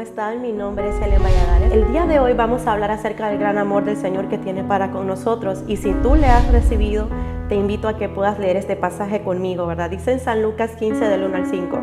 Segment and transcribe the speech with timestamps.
[0.00, 0.40] están?
[0.40, 1.70] Mi nombre es Helen Valladares.
[1.70, 4.64] El día de hoy vamos a hablar acerca del gran amor del Señor que tiene
[4.64, 5.62] para con nosotros.
[5.68, 7.06] Y si tú le has recibido,
[7.50, 9.90] te invito a que puedas leer este pasaje conmigo, ¿verdad?
[9.90, 11.78] Dice en San Lucas 15 del 1 al 5.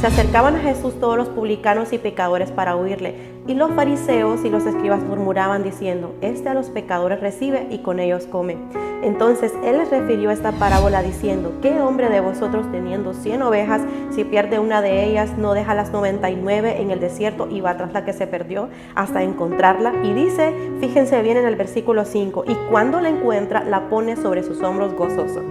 [0.00, 3.16] Se acercaban a Jesús todos los publicanos y pecadores para oírle,
[3.46, 8.00] y los fariseos y los escribas murmuraban diciendo, Este a los pecadores recibe y con
[8.00, 8.56] ellos come.
[9.02, 14.22] Entonces él les refirió esta parábola diciendo, ¿qué hombre de vosotros teniendo cien ovejas, si
[14.22, 18.04] pierde una de ellas, no deja las 99 en el desierto y va tras la
[18.04, 19.92] que se perdió hasta encontrarla?
[20.04, 24.44] Y dice, fíjense bien en el versículo 5, y cuando la encuentra, la pone sobre
[24.44, 25.42] sus hombros gozoso.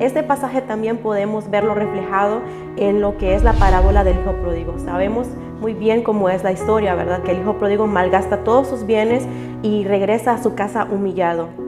[0.00, 2.42] Este pasaje también podemos verlo reflejado
[2.76, 4.78] en lo que es la parábola del hijo pródigo.
[4.78, 5.26] Sabemos
[5.60, 7.22] muy bien cómo es la historia, ¿verdad?
[7.22, 9.26] Que el hijo pródigo malgasta todos sus bienes
[9.62, 11.67] y regresa a su casa humillado.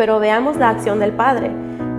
[0.00, 1.50] Pero veamos la acción del Padre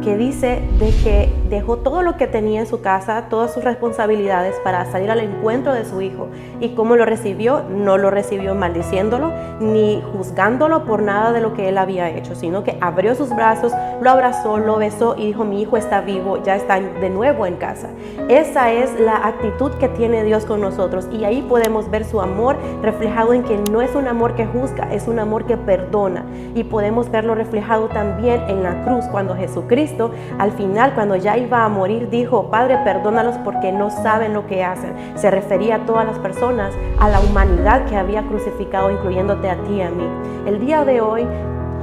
[0.02, 4.56] que dice de que dejó todo lo que tenía en su casa, todas sus responsabilidades
[4.64, 6.28] para salir al encuentro de su hijo.
[6.60, 7.64] ¿Y cómo lo recibió?
[7.70, 12.64] No lo recibió maldiciéndolo ni juzgándolo por nada de lo que él había hecho, sino
[12.64, 16.56] que abrió sus brazos, lo abrazó, lo besó y dijo, mi hijo está vivo, ya
[16.56, 17.90] está de nuevo en casa.
[18.28, 22.58] Esa es la actitud que tiene Dios con nosotros y ahí podemos ver su amor
[22.82, 26.26] reflejado en que no es un amor que juzga, es un amor que perdona.
[26.56, 29.91] Y podemos verlo reflejado también en la cruz cuando Jesucristo
[30.38, 34.64] al final, cuando ya iba a morir, dijo, Padre, perdónalos porque no saben lo que
[34.64, 34.94] hacen.
[35.16, 39.76] Se refería a todas las personas, a la humanidad que había crucificado, incluyéndote a ti
[39.76, 40.08] y a mí.
[40.46, 41.26] El día de hoy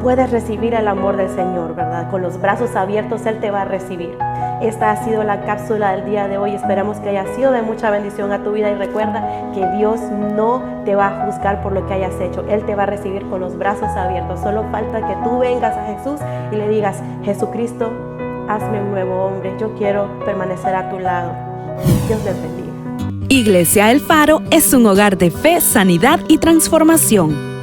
[0.02, 2.10] puedes recibir el amor del Señor, ¿verdad?
[2.10, 4.16] Con los brazos abiertos Él te va a recibir.
[4.60, 6.54] Esta ha sido la cápsula del día de hoy.
[6.54, 10.82] Esperamos que haya sido de mucha bendición a tu vida y recuerda que Dios no
[10.84, 12.44] te va a juzgar por lo que hayas hecho.
[12.48, 14.40] Él te va a recibir con los brazos abiertos.
[14.40, 16.20] Solo falta que tú vengas a Jesús
[16.50, 17.88] y le digas, Jesucristo,
[18.48, 19.54] hazme un nuevo hombre.
[19.60, 21.32] Yo quiero permanecer a tu lado.
[22.08, 22.68] Dios te bendiga.
[23.28, 27.57] Iglesia El Faro es un hogar de fe, sanidad y transformación.